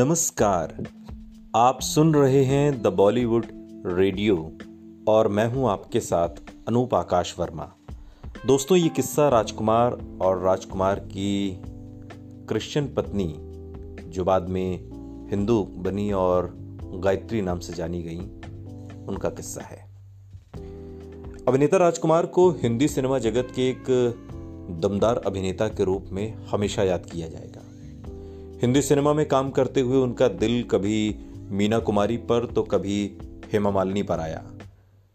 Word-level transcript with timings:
नमस्कार। 0.00 0.86
आप 1.56 1.80
सुन 1.80 2.14
रहे 2.14 2.44
हैं 2.44 2.82
द 2.82 2.86
बॉलीवुड 2.86 3.46
रेडियो 3.86 4.58
और 5.08 5.28
मैं 5.28 5.46
हूँ 5.46 5.70
आपके 5.70 6.00
साथ 6.00 6.28
अनूप 6.68 6.94
आकाश 6.94 7.34
वर्मा। 7.38 7.72
दोस्तों, 8.46 8.78
ये 8.78 8.88
किस्सा 8.88 9.28
राजकुमार 9.28 10.18
और 10.22 10.42
राजकुमार 10.42 10.98
की 10.98 11.60
क्रिश्चियन 12.48 12.94
पत्नी, 12.94 13.34
जो 14.10 14.24
बाद 14.24 14.48
में 14.48 14.70
हिंदू 15.30 15.62
बनी 15.62 16.12
और 16.12 16.50
गायत्री 16.82 17.42
नाम 17.42 17.58
से 17.58 17.72
जानी 17.72 18.02
गई, 18.02 18.20
उनका 19.06 19.28
किस्सा 19.28 19.60
है। 19.60 19.90
अभिनेता 21.48 21.76
राजकुमार 21.76 22.26
को 22.26 22.50
हिंदी 22.50 22.88
सिनेमा 22.88 23.18
जगत 23.18 23.48
के 23.56 23.68
एक 23.68 23.84
दमदार 24.80 25.16
अभिनेता 25.16 25.68
के 25.68 25.84
रूप 25.84 26.06
में 26.12 26.46
हमेशा 26.46 26.82
याद 26.82 27.06
किया 27.06 27.28
जाएगा। 27.28 27.49
हिंदी 28.62 28.82
सिनेमा 28.82 29.12
में 29.12 29.28
काम 29.28 29.50
करते 29.50 29.80
हुए 29.80 29.96
उनका 29.96 30.28
दिल 30.28 30.62
कभी 30.62 31.16
मीना 31.50 31.78
कुमारी 31.78 32.16
पर 32.16 32.46
तो 32.46 32.62
कभी 32.62 33.18
हेमा 33.52 33.70
मालिनी 33.70 34.02
पर 34.02 34.20
आया। 34.20 34.42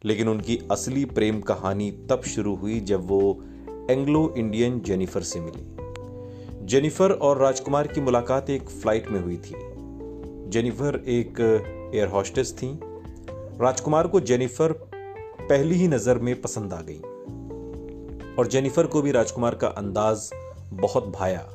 लेकिन 0.06 0.30
उनकी 0.30 0.60
असली 0.72 1.06
प्रेम 1.06 1.42
कहानी 1.42 1.92
तब 1.92 2.22
शुरू 2.24 2.56
हुई 2.56 2.80
जब 2.80 3.08
वो 3.08 3.44
एंग्लो 3.92 4.34
इंडियन 4.38 4.80
जेनिफर 4.80 5.22
से 5.22 5.40
मिली। 5.40 6.66
जेनिफर 6.66 7.12
और 7.12 7.38
राजकुमार 7.38 7.88
की 7.88 8.02
मुलाकात 8.02 8.50
एक 8.50 8.70
फ़्लाइट 8.70 9.10
में 9.10 9.24
हुई 9.24 9.38
थी। 9.38 9.54
जेनिफर 10.50 11.04
एक 11.08 11.42
एयर 11.96 12.08
हॉस्टेस 12.08 12.54
थी। 12.54 12.80
राजकुमार 13.62 14.08
को 14.08 14.20
जेनिफर 14.20 14.72
पहली 15.42 15.76
ही 15.76 15.88
नज़र 15.88 16.18
में 16.18 16.42
पसंद 16.42 16.74
आ 16.74 16.82
गई। 16.82 17.00
और 18.36 18.48
जेनिफर 18.48 18.88
को 18.88 19.02
भी 19.02 19.12
राजकुमार 19.12 19.56
का 19.56 19.68
अंदाज 19.68 20.30
बहुत 20.74 21.08
भाया। 21.08 21.50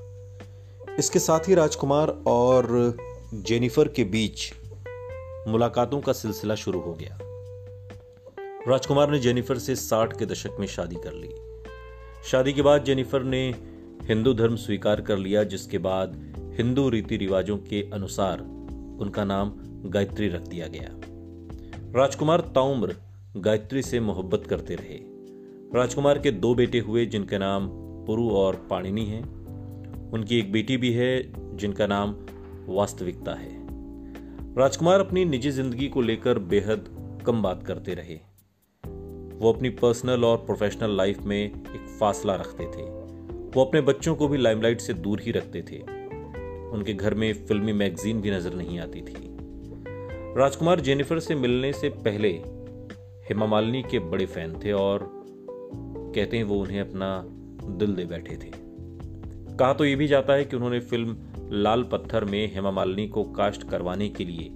इसके 1.01 1.19
साथ 1.19 1.41
ही 1.49 1.55
राजकुमार 1.55 2.09
और 2.27 2.97
जेनिफर 3.35 3.89
के 3.89 4.05
बीच 4.05 4.53
मुलाकातों 5.49 6.01
का 6.01 6.13
सिलसिला 6.13 6.55
शुरू 6.55 6.81
हो 6.81 6.95
गया। 6.95 7.19
राजकुमार 8.69 9.11
ने 9.11 9.19
जेनिफर 9.19 9.59
से 9.59 9.77
साठ 9.77 10.19
के 10.19 10.27
दशक 10.27 10.51
में 10.61 10.67
शादी 10.67 10.97
कर 10.97 11.13
ली। 11.13 11.35
शादी 12.31 12.53
के 12.53 12.63
बाद 12.63 12.85
जेनिफर 12.85 13.23
ने 13.23 13.55
हिंदू 14.03 14.35
धर्म 14.35 14.57
स्वीकार 14.57 15.01
कर 15.01 15.19
लिया, 15.19 15.45
जिसके 15.45 15.79
बाद 15.79 16.35
हिंदू 16.57 16.89
रीति 16.89 17.17
रिवाजों 17.17 17.59
के 17.59 17.91
अनुसार 17.93 18.41
उनका 19.01 19.25
नाम 19.25 19.53
गायत्री 19.85 20.29
रख 20.29 20.43
दिया 20.43 20.67
गया। 20.67 21.01
राजकुमार 22.01 22.41
ताउम्र 22.41 22.97
गायत्री 23.37 23.83
से 23.83 24.01
मोहब्बत 24.01 24.47
करते 24.47 24.75
रहे। 24.75 24.99
राजकुमार 25.79 26.19
के 26.19 26.31
दो 26.31 26.55
बेटे 26.55 26.79
हुए, 26.79 27.07
जिनके 27.07 27.39
नाम 27.39 27.69
पुरु 28.07 28.31
और 28.31 28.67
पाणिनी 28.71 29.07
हैं। 29.07 29.40
उनकी 30.13 30.39
एक 30.39 30.53
बेटी 30.53 30.77
भी 30.77 30.93
है, 30.93 31.33
जिनका 31.57 31.87
नाम 31.87 32.17
वास्तविकता 32.69 33.35
है। 33.35 33.59
राजकुमार 34.59 35.01
अपनी 35.01 35.25
निजी 35.25 35.51
ज़िंदगी 35.51 35.89
को 35.89 36.01
लेकर 36.01 36.39
बेहद 36.39 36.89
कम 37.27 37.43
बात 37.43 37.63
करते 37.63 37.95
रहे। 37.95 38.15
वो 39.39 39.53
अपनी 39.53 39.69
पर्सनल 39.69 40.25
और 40.25 40.37
प्रोफेशनल 40.37 40.97
लाइफ 40.97 41.21
में 41.21 41.45
एक 41.45 41.97
फासला 42.01 42.35
रखते 42.35 42.65
थे। 42.65 42.83
वो 43.55 43.65
अपने 43.65 43.81
बच्चों 43.81 44.15
को 44.15 44.29
भी 44.29 44.39
लाइमलाइट 44.39 44.81
से 44.81 44.95
दूर 44.95 45.21
ही 45.21 45.33
रखते 45.33 45.63
थे। 45.63 45.79
उनके 46.71 46.95
घर 46.95 47.15
में 47.15 47.33
फिल्मी 47.47 47.73
मैगजीन 47.73 48.21
भी 48.21 48.31
नज़र 48.31 48.55
नहीं 48.55 48.79
आती 48.79 49.01
थी। 49.01 49.37
राजकुमार 50.37 50.81
जेनिफर 50.81 51.19
से 51.19 51.35
मिलने 51.35 51.73
से 51.73 51.89
पहले 51.89 52.29
हेमा 53.29 53.47
मालिनी 53.47 53.83
के 53.83 53.99
बड़े 53.99 54.27
फ़ैन 54.27 54.61
थे 54.65 54.73
और 54.73 55.11
कहते 56.15 56.37
हैं 56.37 56.45
वो 56.45 56.61
उन्हें 56.61 56.81
अपना 56.81 57.23
दिल 57.77 57.95
दे 57.95 58.05
बैठे 58.05 58.37
थे। 58.37 58.70
कहा 59.61 59.73
तो 59.73 59.85
यह 59.85 59.97
भी 59.97 60.07
जाता 60.09 60.33
है 60.33 60.45
कि 60.45 60.57
उन्होंने 60.57 60.81
फ़िल्म 60.81 61.17
लाल 61.53 61.83
पत्थर 61.83 62.25
में 62.25 62.55
हेमा 62.55 62.71
मालिनी 62.71 63.09
को 63.09 63.25
कास्ट 63.25 63.71
करवाने 63.71 64.09
के 64.09 64.25
लिए 64.25 64.49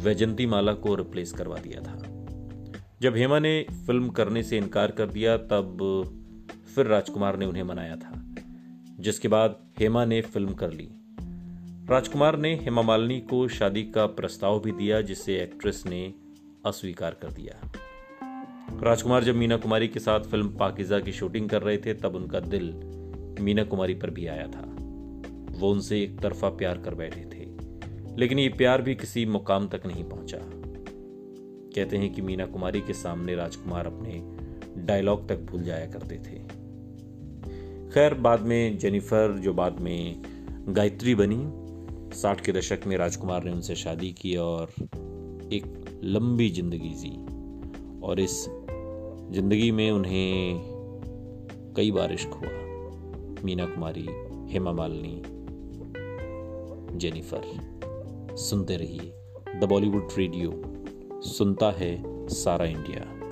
वैजंती 0.00 0.46
माला 0.46 0.72
को 0.72 0.94
रिप्लेस 0.94 1.32
करवा 1.32 1.56
दिया 1.56 1.80
था। 1.80 1.96
जब 3.02 3.16
हेमा 3.16 3.38
ने 3.38 3.66
फ़िल्म 3.86 4.08
करने 4.08 4.42
से 4.42 4.58
इनकार 4.58 4.90
कर 4.90 5.06
दिया, 5.06 5.36
तब 5.36 5.78
फिर 6.74 6.86
राजकुमार 6.86 7.36
ने 7.36 7.46
उन्हें 7.46 7.62
मनाया 7.62 7.96
था, 7.96 8.24
जिसके 9.00 9.28
बाद 9.28 9.56
हेमा 9.78 10.04
ने 10.04 10.20
फ़िल्म 10.20 10.52
कर 10.52 10.72
ली। 10.72 10.88
राजकुमार 11.90 12.38
ने 12.38 12.54
हेमा 12.54 12.82
मालिनी 12.82 13.20
को 13.20 13.48
शादी 13.48 13.82
का 13.82 14.06
प्रस्ताव 14.06 14.60
भी 14.60 14.72
दिया, 14.72 15.00
जिसे 15.00 15.36
एक्ट्रेस 15.36 15.82
ने 15.86 16.14
अस्वीकार 16.66 17.16
कर 17.22 17.28
दिया। 17.28 17.70
राजकुमार 18.82 19.24
जब 19.24 19.34
मीना 19.34 19.56
कुमारी 19.56 19.88
के 19.88 20.00
साथ 20.00 20.20
फ़िल्म 20.20 20.48
पाकिजा 20.48 21.00
की 21.00 21.12
शूटिंग 21.12 21.48
कर 21.48 21.62
रहे 21.62 21.78
थे, 21.78 21.94
तब 21.94 22.14
उनका 22.14 22.40
दिल 22.40 22.72
मीना 23.40 23.64
कुमारी 23.64 23.94
पर 23.94 24.10
भी 24.10 24.26
आया 24.26 24.46
था। 24.46 24.64
वो 25.58 25.70
उनसे 25.70 26.02
एक 26.02 26.18
तरफा 26.20 26.48
प्यार 26.48 26.78
कर 26.78 26.94
बैठे 26.94 27.24
थे, 27.24 27.46
लेकिन 28.18 28.38
ये 28.38 28.48
प्यार 28.48 28.82
भी 28.82 28.94
किसी 28.94 29.26
मुकाम 29.26 29.68
तक 29.68 29.86
नहीं 29.86 30.04
पहुँचा। 30.04 30.38
कहते 31.76 31.96
हैं 31.96 32.12
कि 32.12 32.22
मीना 32.22 32.46
कुमारी 32.46 32.80
के 32.80 32.92
सामने 32.92 33.34
राजकुमार 33.34 33.86
अपने 33.86 34.20
डायलॉग 34.86 35.28
तक 35.28 35.40
भूल 35.40 35.62
जाया 35.62 35.86
करते 35.86 36.16
थे। 36.16 36.38
खैर, 37.90 38.14
बाद 38.14 38.40
में 38.40 38.78
जेनिफर 38.78 39.38
जो 39.38 39.52
बाद 39.54 39.80
में 39.80 40.22
गायत्री 40.68 41.14
बनी, 41.14 41.42
साठ 42.16 42.40
के 42.40 42.52
दशक 42.52 42.86
में 42.86 42.96
राजकुमार 42.96 43.44
ने 43.44 43.50
उनसे 43.50 43.74
शादी 43.74 44.12
की 44.12 44.36
और 44.36 44.72
एक 45.52 46.00
लंबी 46.04 46.50
ज़िंदगी 46.50 46.94
जी। 46.94 47.16
और 48.00 48.20
इस 48.20 48.44
ज़िंदगी 49.30 49.70
में 49.70 49.90
उन्हें 49.90 50.60
कई 51.76 51.90
बार 51.90 52.12
इश्क 52.12 52.30
हुआ। 52.32 52.63
मीना 53.44 53.64
कुमारी 53.66 54.06
हेमा 54.52 54.72
मालिनी 54.72 55.22
जेनिफर। 56.98 58.36
सुनते 58.36 58.76
रहिए 58.76 59.12
द 59.60 59.64
बॉलीवुड 59.68 60.08
रेडियो 60.18 60.50
सुनता 61.22 61.70
है 61.70 61.92
सारा 62.28 62.66
इंडिया। 62.66 63.23